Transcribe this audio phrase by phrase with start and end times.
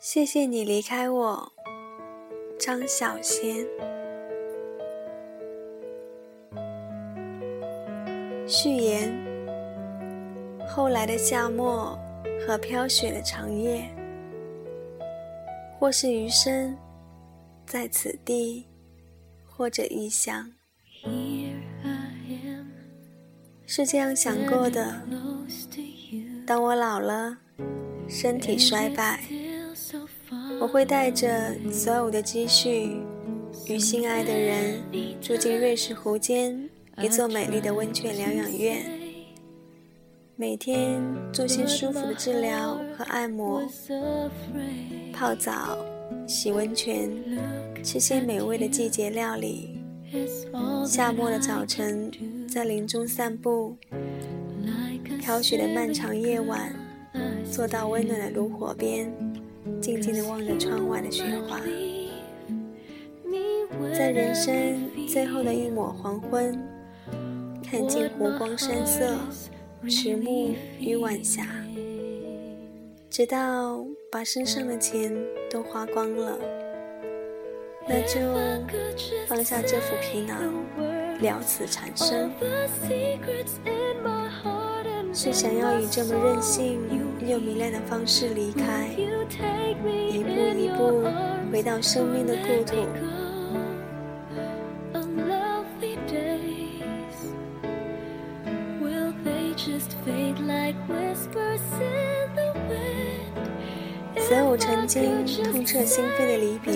[0.00, 1.52] 谢谢你离开我，
[2.58, 3.66] 张小娴。
[8.46, 9.12] 序言：
[10.66, 11.98] 后来的夏末
[12.40, 13.94] 和飘雪的长夜，
[15.78, 16.74] 或是余生
[17.66, 18.66] 在此地，
[19.44, 20.50] 或者异乡，
[23.66, 25.02] 是这样想过的。
[26.46, 27.36] 当我老了，
[28.08, 29.20] 身体衰败，
[30.60, 32.90] 我会带着所有的积蓄，
[33.66, 34.74] 与心爱的人
[35.18, 36.68] 住进瑞士湖间
[37.02, 38.84] 一座美丽的温泉疗养院，
[40.36, 43.62] 每天做些舒服的治疗和按摩，
[45.14, 45.78] 泡澡、
[46.26, 47.10] 洗温泉，
[47.82, 49.80] 吃些美味的季节料理。
[50.86, 52.12] 夏末的早晨，
[52.46, 53.74] 在林中散步。
[55.20, 56.74] 飘雪的漫长夜晚，
[57.50, 59.10] 坐到温暖的炉火边，
[59.80, 61.60] 静静地望着窗外的雪花。
[63.94, 66.60] 在人生最后的一抹黄昏，
[67.62, 69.16] 看尽湖光山色、
[69.88, 71.46] 迟暮与晚霞，
[73.08, 75.16] 直到把身上的钱
[75.50, 76.38] 都花光了，
[77.88, 78.20] 那就
[79.26, 80.52] 放下这副皮囊，
[81.20, 82.30] 了此残生。
[85.12, 86.80] 是想要以这么任性
[87.26, 88.88] 又迷恋的方式离开，
[89.38, 91.04] 一步一步
[91.52, 92.74] 回到生命的故土。
[104.18, 106.72] 所有曾经痛彻心扉的离别，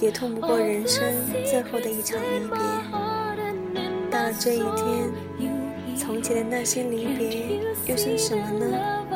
[0.00, 1.02] 也痛不过人生
[1.44, 2.58] 最后的一场离别。
[4.10, 5.10] 到了这一天。
[5.96, 9.06] 从前的那些离别又算什么呢？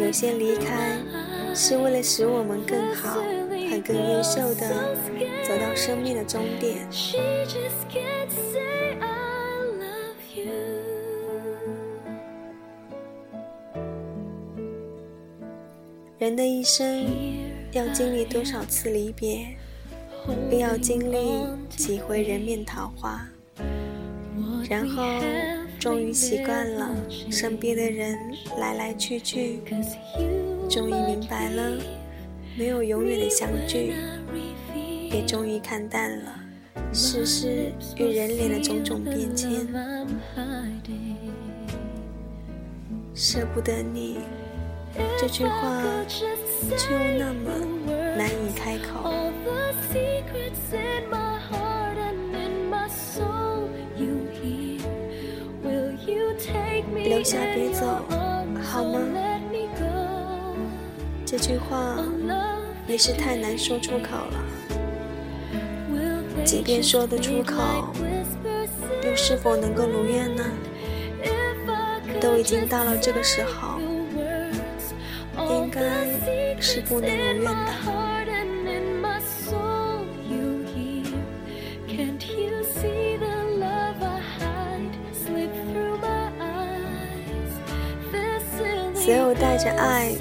[0.00, 0.98] 有些离开
[1.54, 4.96] 是为了使我们更好和更优秀的
[5.46, 6.88] 走到生命的终点。
[16.18, 17.06] 人的一生
[17.72, 19.46] 要经历多少次离别，
[20.50, 23.20] 又要经历几回人面桃花。
[24.68, 25.02] 然后，
[25.80, 26.94] 终于习惯了
[27.30, 28.14] 身边的人
[28.58, 29.60] 来来去去，
[30.68, 31.78] 终于明白了
[32.54, 33.94] 没有永远的相聚，
[35.10, 36.34] 也终于看淡了
[36.92, 39.66] 世事与人脸的种种变迁。
[43.14, 44.18] 舍不得你
[45.18, 45.82] 这句话，
[46.76, 47.50] 却又那么
[48.18, 49.10] 难以开口。
[56.94, 57.86] 留下别走，
[58.62, 58.98] 好吗？
[61.26, 61.96] 这句话
[62.86, 64.44] 也是太难说出口了。
[66.44, 67.92] 即便说得出口，
[69.04, 70.44] 又是否能够如愿呢？
[72.20, 73.78] 都已经到了这个时候，
[75.48, 75.80] 应该
[76.60, 78.09] 是不能如愿的。
[89.02, 90.12] 所有带着爱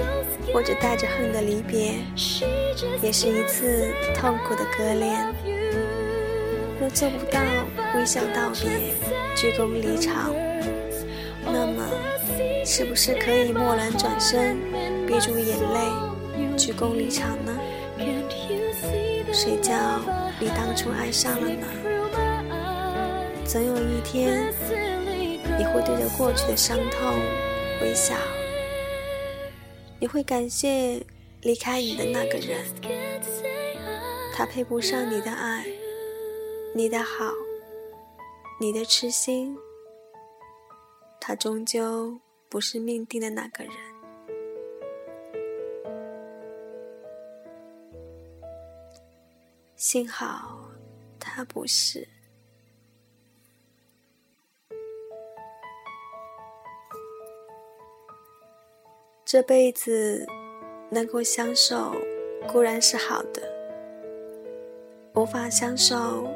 [0.53, 1.95] 或者带着恨的离别，
[3.01, 5.17] 也是一次痛苦的割裂。
[6.79, 7.41] 若做不到
[7.94, 8.94] 微笑道别、
[9.35, 10.34] 鞠躬离场，
[11.44, 11.85] 那么
[12.66, 14.57] 是不是可以蓦然转身，
[15.06, 17.59] 憋住眼泪，鞠躬离场呢？
[19.34, 19.73] 谁叫
[20.40, 21.67] 你当初爱上了呢？
[23.46, 24.53] 总有一天，
[25.57, 27.13] 你会对着过去的伤痛
[27.81, 28.16] 微笑。
[30.02, 31.06] 你会感谢
[31.42, 32.64] 离开你的那个人，
[34.34, 35.66] 他配不上你的爱，
[36.74, 37.34] 你的好，
[38.62, 39.58] 你的痴心，
[41.20, 42.18] 他终究
[42.48, 43.73] 不是命定的那个人。
[49.76, 50.70] 幸好
[51.20, 52.08] 他不是。
[59.31, 60.26] 这辈子
[60.90, 61.96] 能够相守
[62.47, 63.43] 固然是好的，
[65.14, 66.28] 无法相守，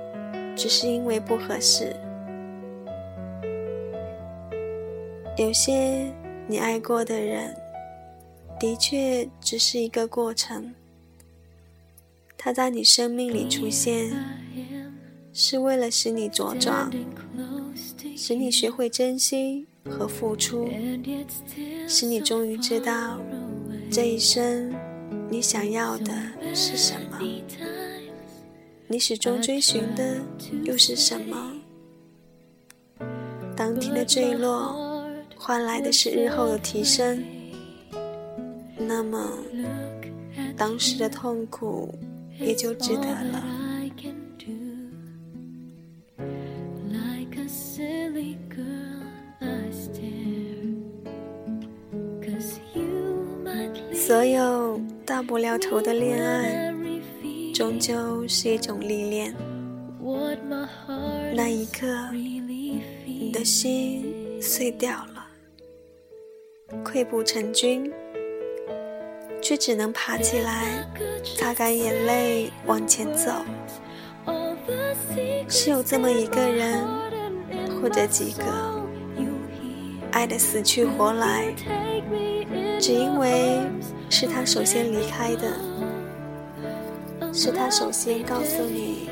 [0.56, 1.96] 只是因为不合适。
[5.40, 6.14] 有些
[6.48, 7.56] 你爱过的人，
[8.60, 10.76] 的确只是一个过程。
[12.38, 14.12] 他在你生命里出现，
[15.34, 16.94] 是为了使你茁壮，
[18.16, 19.66] 使你学会珍惜。
[19.90, 20.70] 和付出，
[21.88, 23.20] 使你终于知道，
[23.92, 24.74] 这一生
[25.30, 26.14] 你想要的
[26.54, 27.20] 是什么？
[28.88, 30.22] 你始终追寻的
[30.64, 31.54] 又是什么？
[33.56, 37.24] 当天的坠落换来的是日后的提升，
[38.78, 39.32] 那么
[40.56, 41.94] 当时的痛苦
[42.40, 43.44] 也就值得了。
[54.06, 56.74] 所有到不了头的恋爱，
[57.54, 59.34] 终究是一种历练。
[61.34, 65.26] 那一刻，你的心碎掉了，
[66.84, 67.90] 溃不成军，
[69.42, 70.86] 却只能爬起来，
[71.38, 73.32] 擦干眼泪往前走。
[75.48, 76.86] 是有这么一个人，
[77.82, 78.44] 或者几个，
[80.12, 81.56] 爱的死去活来，
[82.84, 83.62] 只因为。
[84.10, 85.58] 是他首先离开的，
[87.34, 89.10] 是他首先告诉你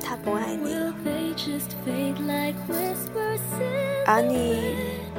[0.00, 0.94] 他不爱你了，
[4.06, 4.58] 而你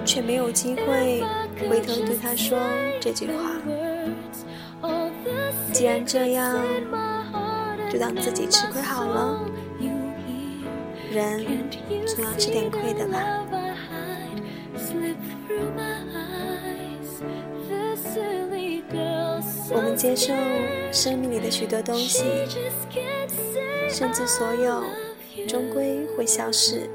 [0.06, 1.22] 却没有机会
[1.70, 2.58] 回头对他说
[3.02, 3.52] 这句话。
[5.74, 6.58] 既然这样，
[7.92, 9.42] 就当自己吃亏好了，
[11.12, 11.46] 人
[12.06, 13.44] 总要吃点亏的吧。
[19.70, 20.34] 我们接受
[20.92, 22.24] 生命里的许多东西，
[23.90, 24.84] 甚至所有，
[25.48, 26.90] 终归会消失。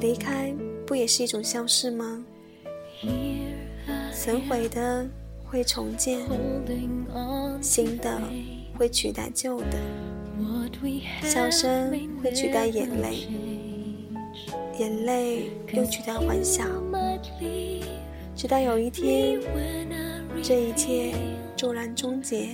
[0.00, 0.54] 离开
[0.86, 2.24] 不也是一种消失吗？
[4.12, 5.06] 损毁的
[5.44, 6.20] 会重建，
[7.60, 8.20] 新的
[8.76, 9.78] 会取代旧的，
[11.22, 11.90] 笑声
[12.22, 13.26] 会取代眼泪，
[14.78, 16.64] 眼泪又取代欢笑，
[18.38, 19.40] 直到有一天。
[20.40, 21.12] 这一切
[21.56, 22.50] 骤然终结，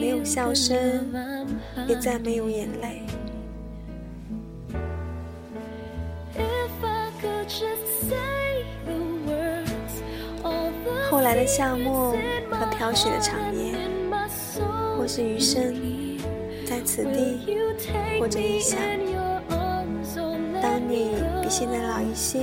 [0.00, 0.78] 没有笑声，
[1.86, 3.02] 也再没有眼泪。
[11.10, 12.16] 后来的夏末
[12.50, 13.74] 和飘雪的长夜，
[14.96, 15.74] 或是余生
[16.64, 17.58] 在此地，
[18.18, 18.80] 或者异乡。
[20.62, 21.10] 当你
[21.42, 22.40] 比现在老一些。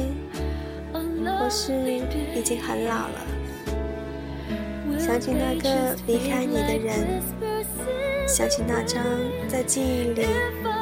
[1.44, 3.20] 或是已经很老了，
[4.98, 7.22] 想起那个离开你的人，
[8.26, 9.04] 想起那张
[9.46, 10.26] 在记忆里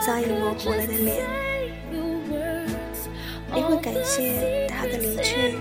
[0.05, 1.25] 早已模糊了的脸，
[3.51, 5.57] 你会感谢他的离去，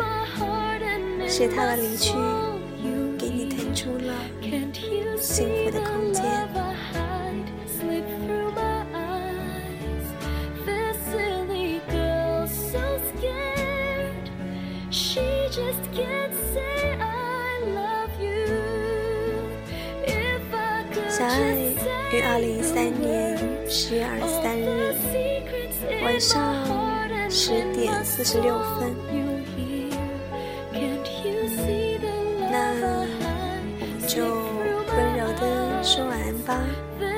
[1.27, 2.13] 是他的离去
[3.19, 4.13] 给你腾出了
[5.19, 5.81] 幸福的
[21.21, 21.55] 小爱
[22.15, 23.37] 于二零一三年
[23.69, 24.97] 十月二十三日
[26.03, 26.41] 晚上
[27.29, 28.97] 十点四十六分。
[32.51, 34.25] 那我们就
[34.97, 37.10] 温柔的说晚安吧。